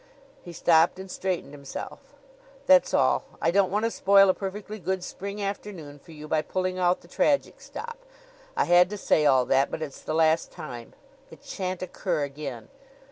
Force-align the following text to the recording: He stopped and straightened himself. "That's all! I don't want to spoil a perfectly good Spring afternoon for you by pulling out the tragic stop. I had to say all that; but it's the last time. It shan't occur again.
He 0.41 0.51
stopped 0.51 0.97
and 0.97 1.11
straightened 1.11 1.53
himself. 1.53 2.15
"That's 2.65 2.91
all! 2.91 3.23
I 3.39 3.51
don't 3.51 3.69
want 3.69 3.85
to 3.85 3.91
spoil 3.91 4.29
a 4.29 4.33
perfectly 4.33 4.79
good 4.79 5.03
Spring 5.03 5.39
afternoon 5.43 5.99
for 5.99 6.11
you 6.11 6.27
by 6.27 6.41
pulling 6.41 6.79
out 6.79 7.01
the 7.01 7.07
tragic 7.07 7.61
stop. 7.61 7.99
I 8.57 8.65
had 8.65 8.89
to 8.89 8.97
say 8.97 9.27
all 9.27 9.45
that; 9.45 9.69
but 9.69 9.83
it's 9.83 10.01
the 10.01 10.15
last 10.15 10.49
time. 10.51 10.93
It 11.29 11.43
shan't 11.43 11.83
occur 11.83 12.23
again. 12.23 12.69